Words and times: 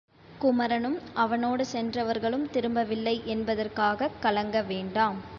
குமரனும் 0.39 0.99
அவனோடு 1.13 1.65
சென்றவர்களும் 1.65 2.49
திரும்பவில்லை 2.49 3.21
என்பதற்காகக் 3.25 4.17
கலங்கவேண்டாம். 4.21 5.19